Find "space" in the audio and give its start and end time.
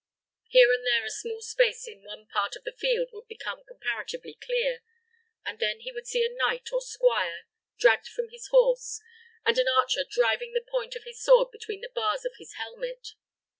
1.43-1.87